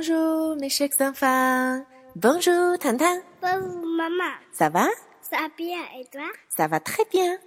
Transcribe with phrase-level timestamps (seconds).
[0.00, 1.84] les chers enfants.
[2.16, 3.22] Bonjour, 糖糖。
[3.40, 4.88] Bonjour maman, Ça va?
[5.22, 6.22] ça va bien et toi?
[6.56, 7.38] Ça va très bien。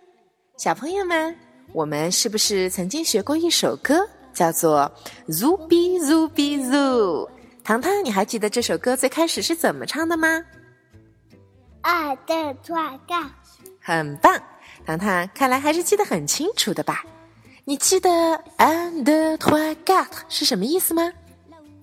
[0.58, 1.36] 小朋友们，
[1.74, 4.90] 我们是不是曾经学过一首歌，叫做
[5.32, 7.28] 《Zubi Zubi Zoo》？
[7.64, 10.44] 糖糖，你还记得这首歌最开始是怎么唱的吗
[12.26, 13.30] deux, trois, quatre.
[13.82, 14.42] 很棒，
[14.86, 17.04] 糖糖看来还是记得很清楚的吧？
[17.66, 18.10] 你记得
[18.58, 21.12] deux trois quatre 是什么意思吗？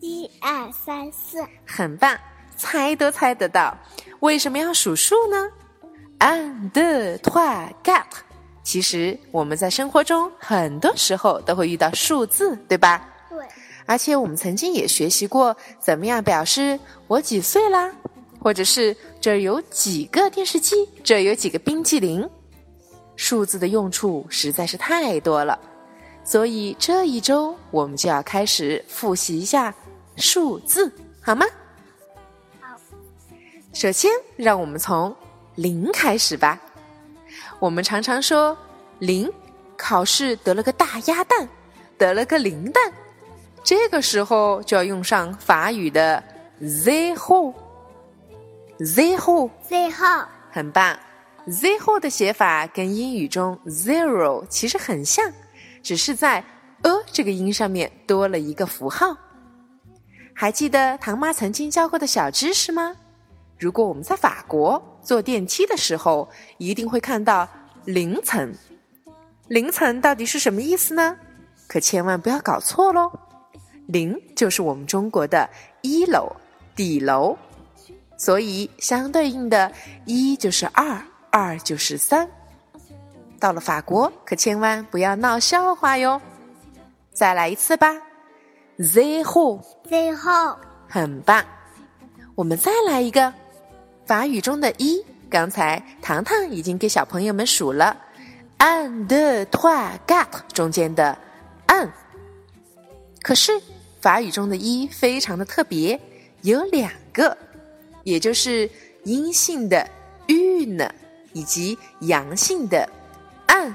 [0.04, 2.14] 一二三四，很棒，
[2.58, 3.74] 猜都猜得到。
[4.20, 5.50] 为什么要数数呢
[6.18, 8.04] ？un deux trois quatre。
[8.62, 13.08] 其实我们在生活中很多时候都会遇到数字，对吧？
[13.30, 13.38] 对，
[13.86, 17.90] 而且我们曾经也学习过怎么样表示我几岁啦，
[18.38, 22.28] 或者是这儿有几个电视机，这儿有几个冰淇淋。
[23.16, 25.58] 数字的用处实在是太多了，
[26.24, 29.74] 所以这一周我们就要开始复习一下
[30.16, 31.46] 数字，好吗？
[32.60, 32.76] 好。
[33.72, 35.14] 首先，让我们从
[35.56, 36.60] 零开始吧。
[37.58, 38.56] 我们常常说
[38.98, 39.32] 零，
[39.76, 41.48] 考试得了个大鸭蛋，
[41.98, 42.92] 得了个零蛋。
[43.62, 46.22] 这个时候就要用上法语的
[46.60, 47.54] zero，zero
[49.66, 50.98] 最后很棒。
[51.46, 55.32] zero 的写法跟英语中 zero 其实很像，
[55.82, 56.44] 只是在
[56.82, 59.16] a 这个音上面多了一个符号。
[60.34, 62.96] 还记得唐妈曾经教过的小知识吗？
[63.58, 67.48] 如果我们在法国坐电梯的时候，一定会看到
[67.84, 68.52] 零层。
[69.48, 71.16] 零层到底是什么意思呢？
[71.68, 73.10] 可千万不要搞错喽！
[73.86, 75.48] 零就是我们中国的
[75.82, 76.34] 一楼、
[76.74, 77.36] 底楼，
[78.16, 79.70] 所以相对应的
[80.04, 82.28] 一就是二，二就是三。
[83.38, 86.20] 到了法国，可千万不要闹笑话哟！
[87.12, 87.94] 再来一次吧
[88.78, 90.56] ，zero，最后
[90.88, 91.44] 很棒。
[92.34, 93.32] 我们再来一个，
[94.06, 97.96] 法语中的一，刚才糖糖已经给小朋友们数了
[98.58, 101.16] ，un deux trois quatre 中间的
[101.68, 101.88] un。
[103.22, 103.52] 可是
[104.00, 105.98] 法语中的一非常的特别，
[106.42, 107.36] 有两个，
[108.02, 108.68] 也就是
[109.04, 109.88] 阴性的
[110.26, 110.90] une
[111.32, 112.88] 以及阳性的
[113.48, 113.72] un。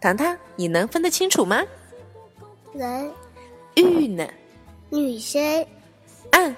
[0.00, 1.62] 糖糖，你能分得清楚吗
[3.74, 4.28] 人、？une
[4.90, 5.66] 女生、
[6.32, 6.54] un。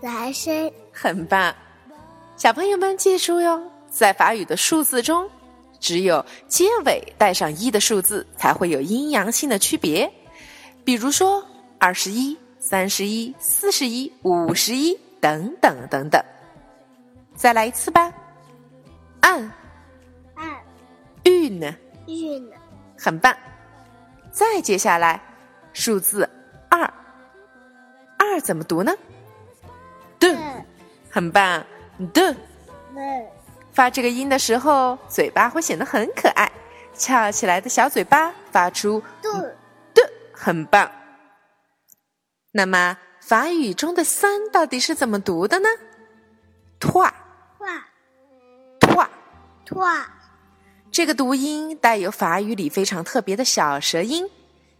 [0.00, 1.52] 男生、很棒，
[2.36, 3.60] 小朋友们记住哟，
[3.90, 5.28] 在法语的数字中，
[5.80, 10.08] 只有结尾带上一的数字才会有阴阳性的区别。
[10.84, 11.44] 比如说
[11.80, 16.22] 二十一、三十一、四十一、五十一等等等等。
[17.34, 18.12] 再来一次吧，
[19.18, 19.52] 按
[20.36, 20.46] 二、
[21.24, 21.74] une
[22.06, 22.48] 运、
[22.96, 23.36] 很棒。
[24.30, 25.20] 再接下来，
[25.72, 26.28] 数字
[26.68, 26.82] 二，
[28.18, 28.92] 二怎么读呢？
[30.18, 30.36] 的，
[31.10, 31.64] 很棒。
[32.12, 32.36] 的。
[33.72, 36.50] 发这个音的时候，嘴巴会显得很可爱，
[36.94, 39.32] 翘起来的小嘴巴发出度、
[39.94, 40.02] 的，
[40.32, 40.90] 很棒。
[42.50, 45.68] 那么法语中的三到底是怎么读的呢
[46.80, 47.08] ？toi
[47.58, 47.86] 画、
[48.80, 49.06] toi，
[49.64, 49.86] 拓、
[50.90, 54.28] 这个读音带有法语里非常特别的小舌音，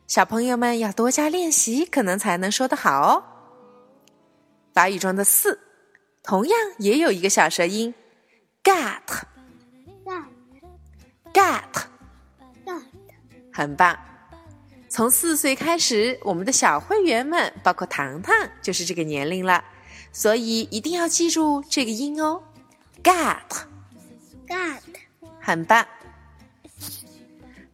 [0.09, 3.23] 小朋友们要多加练习，可能才能说得好哦。
[4.73, 5.61] 法语中的四，
[6.23, 7.93] 同样也有一个小舌音
[8.65, 9.03] ，gat
[10.03, 10.27] 大、
[11.35, 11.63] gat。
[12.65, 12.81] 大、
[13.53, 13.99] 很棒。
[14.89, 19.63] 从四岁开始，我们的小会员们，包括糖糖，就是这个年龄了，
[20.11, 22.43] 所以一定要记住这个音哦
[23.03, 24.81] ，gat，gat、
[25.39, 25.87] 很棒。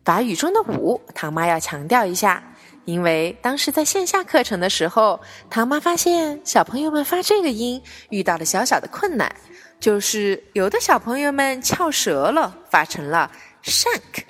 [0.05, 2.43] 法语中的五，唐妈要强调一下，
[2.85, 9.35] 因为当时在线下课程的时候，唐妈发现小朋友们发这个音遇到了小小的困难，
[9.81, 13.31] 就是有的小朋友们翘舌了，发成了
[13.63, 14.25] shank，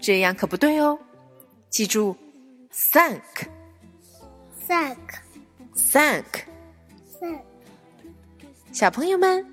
[0.00, 0.98] 这样可不对哦。
[1.68, 2.16] 记住
[2.92, 3.20] ，thank
[4.66, 4.96] thank、
[5.92, 7.42] thank，thank、
[8.72, 9.44] 小朋友们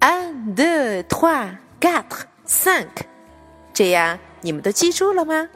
[0.00, 2.88] ，un deux trois quatre cinq，
[3.72, 5.48] 这样你们都记住了吗？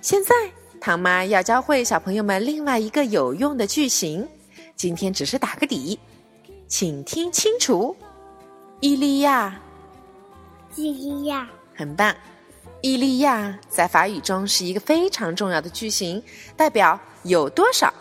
[0.00, 0.32] 现在
[0.80, 4.28] 唐妈要教会小朋友们另外一个有用的句型，
[4.76, 5.98] 今天只是打个底，
[6.68, 7.96] 请听清楚。
[8.78, 9.60] 伊利亚，
[10.76, 12.14] 伊利亚，很棒。
[12.82, 16.22] 伊利亚在法语中是一个非常重要的句型，
[16.56, 17.92] 代表有多少，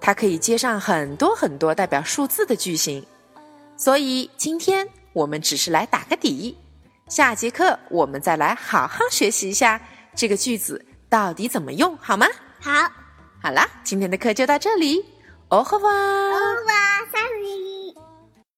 [0.00, 3.06] 它可以接上很多很多代表数字的句型。
[3.76, 6.56] 所以今天我们只是来打个底，
[7.14, 9.80] 下节课我们再来好好学习一下
[10.16, 12.26] 这个句子到底怎么用，好吗？
[12.60, 12.72] 好，
[13.40, 14.96] 好啦，今天的课就到这里
[15.48, 16.83] 下次见。